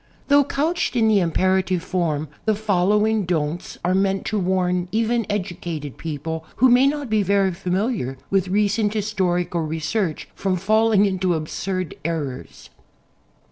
Though 0.29 0.43
couched 0.43 0.95
in 0.95 1.07
the 1.07 1.19
im 1.19 1.31
perative 1.31 1.81
form, 1.83 2.27
the 2.45 2.55
following 2.55 3.23
"Don'ts" 3.23 3.77
are 3.85 3.93
meant 3.93 4.25
to 4.25 4.39
warn 4.39 4.87
even 4.91 5.27
educated 5.29 5.95
people, 5.99 6.43
who 6.55 6.69
may 6.69 6.87
not 6.87 7.07
be 7.07 7.21
very 7.21 7.51
familiar 7.51 8.17
with 8.31 8.47
recent 8.47 8.95
historical 8.95 9.61
research, 9.61 10.27
from 10.33 10.55
falling 10.55 11.05
into 11.05 11.35
absurd 11.35 11.93
errors. 12.03 12.71